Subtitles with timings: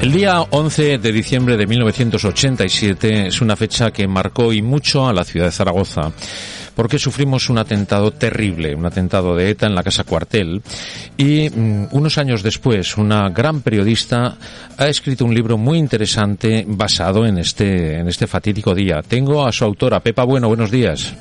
[0.00, 5.12] El día 11 de diciembre de 1987 es una fecha que marcó y mucho a
[5.12, 6.10] la ciudad de Zaragoza
[6.74, 10.62] porque sufrimos un atentado terrible, un atentado de ETA en la Casa Cuartel.
[11.18, 14.38] Y mm, unos años después, una gran periodista
[14.78, 19.02] ha escrito un libro muy interesante basado en este, en este fatídico día.
[19.06, 21.14] Tengo a su autora, Pepa Bueno, buenos días.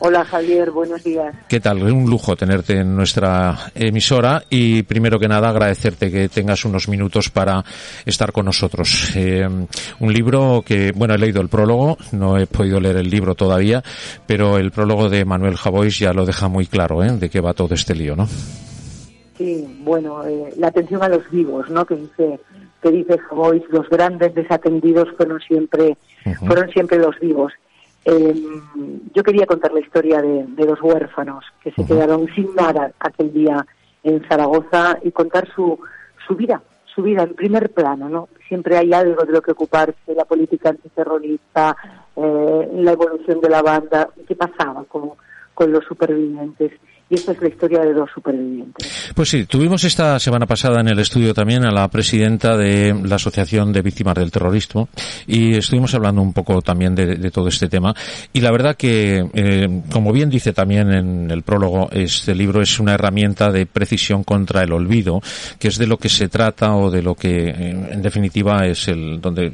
[0.00, 1.34] Hola Javier, buenos días.
[1.48, 1.78] ¿Qué tal?
[1.78, 6.88] Es un lujo tenerte en nuestra emisora y primero que nada agradecerte que tengas unos
[6.88, 7.64] minutos para
[8.04, 9.12] estar con nosotros.
[9.14, 9.48] Eh,
[10.00, 13.82] un libro que, bueno, he leído el prólogo, no he podido leer el libro todavía,
[14.26, 17.12] pero el prólogo de Manuel Javois ya lo deja muy claro, ¿eh?
[17.12, 18.26] De qué va todo este lío, ¿no?
[19.38, 21.86] Sí, bueno, eh, la atención a los vivos, ¿no?
[21.86, 22.40] Que dice
[22.82, 25.96] que dice Javois, los grandes desatendidos fueron siempre,
[26.46, 27.52] fueron siempre los vivos.
[28.04, 28.34] Eh,
[29.14, 33.66] yo quería contar la historia de, dos huérfanos que se quedaron sin nada aquel día
[34.02, 35.78] en Zaragoza y contar su,
[36.26, 36.62] su vida,
[36.94, 38.28] su vida en primer plano, ¿no?
[38.46, 41.76] Siempre hay algo de lo que ocuparse, la política antiterrorista,
[42.14, 45.12] eh, la evolución de la banda, qué pasaba con,
[45.54, 46.72] con los supervivientes
[47.10, 49.12] y esta es la historia de dos supervivientes.
[49.14, 53.16] Pues sí, tuvimos esta semana pasada en el estudio también a la presidenta de la
[53.16, 54.88] Asociación de Víctimas del Terrorismo
[55.26, 57.94] y estuvimos hablando un poco también de, todo este tema
[58.32, 62.80] y la verdad que, eh, como bien dice también en el prólogo, este libro es
[62.80, 65.20] una herramienta de precisión contra el olvido,
[65.58, 69.20] que es de lo que se trata o de lo que en definitiva es el
[69.20, 69.52] donde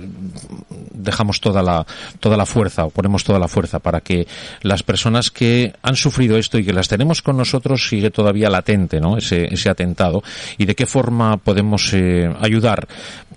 [0.92, 1.86] dejamos toda la
[2.20, 4.26] toda la fuerza o ponemos toda la fuerza para que
[4.62, 9.00] las personas que han sufrido esto y que las tenemos con nosotros sigue todavía latente,
[9.00, 9.16] ¿no?
[9.16, 10.22] Ese, ese atentado
[10.58, 12.86] y de qué forma podemos eh, ayudar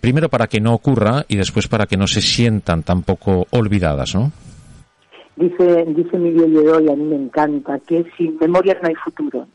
[0.01, 4.31] primero para que no ocurra y después para que no se sientan tampoco olvidadas, ¿no?
[5.35, 9.47] Dice, dice Miguel Lledó, y a mí me encanta, que sin memoria no hay futuro.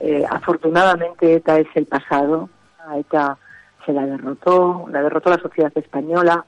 [0.00, 2.50] Eh, afortunadamente ETA es el pasado,
[2.86, 3.38] a ETA
[3.84, 6.44] se la derrotó, la derrotó la sociedad española,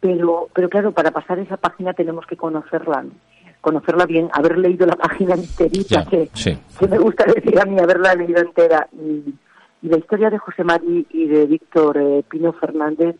[0.00, 3.04] pero, pero claro, para pasar esa página tenemos que conocerla
[3.64, 6.28] conocerla bien, haber leído la página enterita, que,
[6.86, 8.86] me gusta decir a mí, haberla leído entera.
[8.92, 9.34] Y,
[9.82, 13.16] la historia de José Mari y de Víctor eh, Pino Fernández,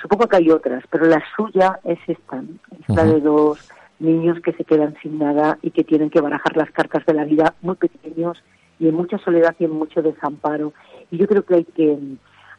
[0.00, 4.52] supongo que hay otras, pero la suya es esta, es la de dos niños que
[4.54, 7.76] se quedan sin nada y que tienen que barajar las cartas de la vida muy
[7.76, 8.42] pequeños
[8.78, 10.72] y en mucha soledad y en mucho desamparo.
[11.10, 11.98] Y yo creo que hay que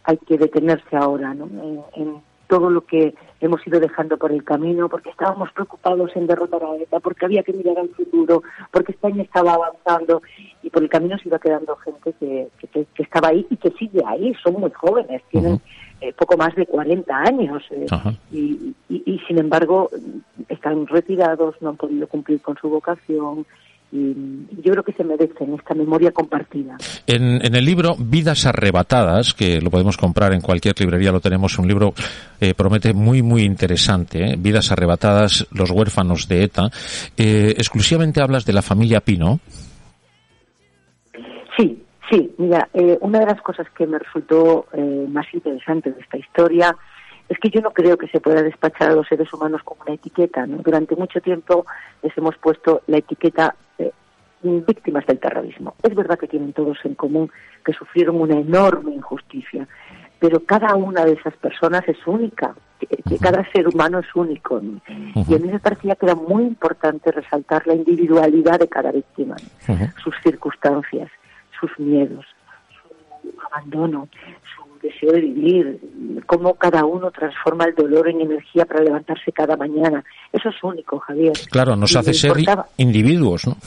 [0.04, 1.50] hay que detenerse ahora ¿no?
[1.96, 6.64] en todo lo que hemos ido dejando por el camino, porque estábamos preocupados en derrotar
[6.64, 10.22] a ETA, porque había que mirar al futuro, porque España estaba avanzando
[10.64, 14.02] y por el camino se iba quedando gente que, que, estaba ahí y que sigue
[14.06, 15.62] ahí, son muy jóvenes, tienen
[16.02, 17.86] eh, poco más de 40 años eh,
[18.32, 19.90] y, y, sin embargo
[20.48, 23.46] están retirados, no han podido cumplir con su vocación,
[23.92, 24.14] y
[24.62, 26.78] yo creo que se merecen esta memoria compartida.
[27.06, 31.58] En, en, el libro Vidas Arrebatadas, que lo podemos comprar en cualquier librería, lo tenemos,
[31.58, 31.94] un libro
[32.42, 34.36] eh, promete muy, muy interesante, ¿eh?
[34.38, 36.70] Vidas Arrebatadas, los huérfanos de ETA.
[37.16, 39.40] Eh, exclusivamente hablas de la familia Pino.
[41.58, 41.82] Sí,
[42.12, 44.66] sí, mira, eh, una de las cosas que me resultó
[45.10, 46.76] más interesante de esta historia
[47.30, 49.96] es que yo no creo que se pueda despachar a los seres humanos como una
[49.96, 50.46] etiqueta.
[50.46, 50.58] ¿no?
[50.58, 51.66] Durante mucho tiempo
[52.02, 53.56] les hemos puesto la etiqueta
[54.42, 55.76] víctimas del terrorismo.
[55.84, 57.32] Es verdad que tienen todos en común
[57.66, 59.68] que sufrieron una enorme injusticia,
[60.20, 62.56] pero cada una de esas personas es única,
[63.22, 64.62] cada ser humano es único.
[65.16, 69.36] Y a mí me parecía que era muy importante resaltar la individualidad de cada víctima,
[70.04, 71.10] sus circunstancias,
[71.60, 72.26] sus miedos,
[72.70, 74.08] su abandono,
[74.82, 75.80] deseo de vivir,
[76.28, 80.04] cómo cada uno transforma el dolor en energía para levantarse cada mañana.
[80.32, 81.34] Eso es único, Javier.
[81.50, 82.34] Claro, nos hace ser
[82.78, 83.58] individuos, ¿no?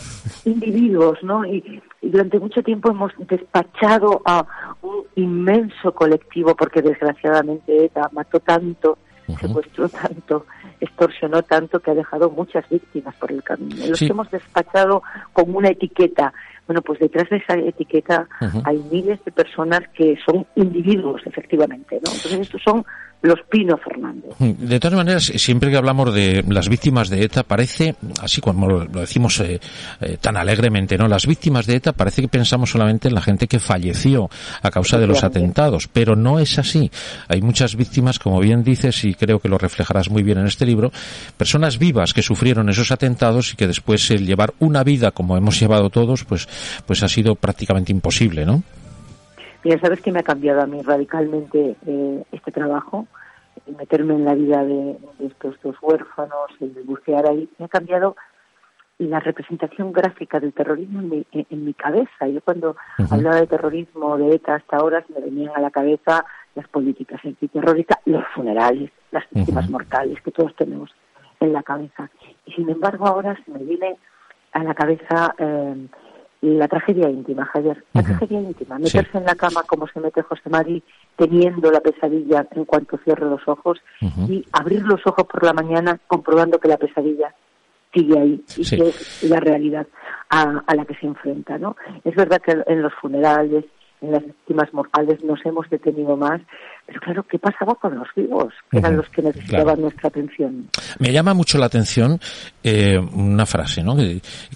[0.45, 1.45] Individuos, ¿no?
[1.45, 4.45] Y, durante mucho tiempo hemos despachado a
[4.83, 8.99] un inmenso colectivo, porque desgraciadamente ETA mató tanto,
[9.39, 10.47] secuestró tanto,
[10.81, 13.87] extorsionó tanto que ha dejado muchas víctimas por el camino.
[13.87, 15.03] Los hemos despachado
[15.33, 16.33] con una etiqueta.
[16.70, 18.28] Bueno, pues detrás de esa etiqueta
[18.62, 22.12] hay miles de personas que son individuos, efectivamente, ¿no?
[22.12, 22.84] Entonces estos son
[23.22, 24.31] los Pino Fernández.
[24.38, 28.84] De todas maneras, siempre que hablamos de las víctimas de ETA, parece, así como lo
[28.87, 29.61] decimos eh,
[30.00, 31.06] eh, tan alegremente, ¿no?
[31.06, 34.31] Las víctimas de ETA parece que pensamos solamente en la gente que falleció
[34.62, 36.90] a causa de los atentados, pero no es así.
[37.28, 40.64] Hay muchas víctimas, como bien dices, y creo que lo reflejarás muy bien en este
[40.64, 40.90] libro,
[41.37, 45.61] personas vivas que sufrieron esos atentados y que después el llevar una vida como hemos
[45.61, 46.49] llevado todos, pues,
[46.87, 48.62] pues ha sido prácticamente imposible, ¿no?
[49.62, 53.07] Mira, sabes que me ha cambiado a mí radicalmente eh, este trabajo,
[53.67, 58.17] el meterme en la vida de, estos dos huérfanos, el bucear ahí, me ha cambiado
[58.99, 62.29] la representación gráfica del terrorismo en mi, cabeza.
[62.29, 62.77] Yo cuando
[63.11, 66.25] hablaba de terrorismo, de ETA hasta ahora, se me venían a la cabeza
[66.55, 70.91] las políticas antiterroristas, los funerales, las víctimas mortales que todos tenemos
[71.41, 72.11] en la cabeza.
[72.45, 73.97] Y sin embargo ahora se me viene
[74.53, 75.87] a la cabeza eh,
[76.43, 80.49] la tragedia íntima, Javier, la tragedia íntima, meterse en la cama como se mete José
[80.49, 80.83] Mari,
[81.17, 83.79] teniendo la pesadilla en cuanto cierre los ojos
[84.29, 87.35] y abrir los ojos por la mañana comprobando que la pesadilla
[87.93, 89.87] sigue ahí y que es la realidad
[90.31, 91.77] a, la que se enfrenta, ¿no?
[92.05, 93.65] Es verdad que en los funerales,
[94.01, 96.41] en las víctimas mortales nos hemos detenido más,
[96.87, 98.55] pero claro, ¿qué pasaba con los vivos?
[98.71, 100.69] Que eran los que necesitaban nuestra atención.
[100.99, 102.19] Me llama mucho la atención
[102.63, 103.97] eh, una frase, ¿no?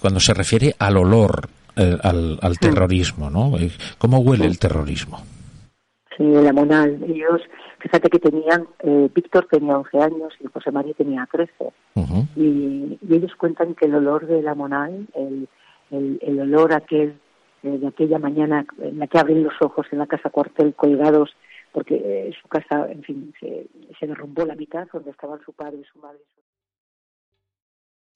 [0.01, 3.57] Cuando se refiere al olor eh, al, al, terrorismo, ¿no?
[3.57, 5.19] Eh, ¿Cómo huele el terrorismo?
[6.15, 7.03] Sí, el amonal.
[7.03, 7.41] Ellos,
[7.79, 11.51] fíjate que tenían, eh, Víctor tenía 11 años y José María tenía 13.
[12.37, 15.49] y, ellos cuentan que el olor del amonal, el,
[15.91, 17.19] el, olor aquel
[17.61, 21.35] de aquella mañana en la que abren los ojos en la casa cuartel colgados,
[21.71, 23.67] porque su casa, en fin, se,
[23.99, 26.19] se derrumbó la mitad donde estaban su padre y su madre.